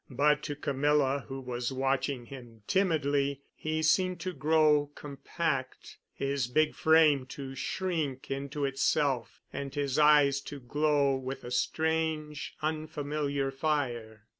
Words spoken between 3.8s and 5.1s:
seemed to grow